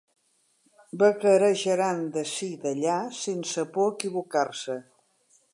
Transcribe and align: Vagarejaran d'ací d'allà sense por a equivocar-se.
Vagarejaran 1.03 2.01
d'ací 2.15 2.51
d'allà 2.65 2.97
sense 3.21 3.69
por 3.77 3.87
a 3.91 3.95
equivocar-se. 3.95 4.83